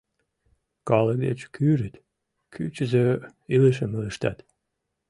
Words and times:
—Калык 0.89 1.17
деч 1.25 1.39
кӱрыт, 1.55 1.95
кӱчызӧ 2.53 3.05
илышым 3.55 3.89
илыштат. 3.95 4.37